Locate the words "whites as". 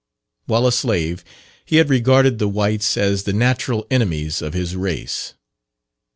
2.47-3.21